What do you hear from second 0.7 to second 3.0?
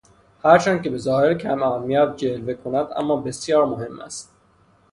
به ظاهر کماهمیت جلوه میکند